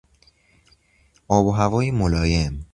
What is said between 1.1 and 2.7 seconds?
آب و هوای ملایم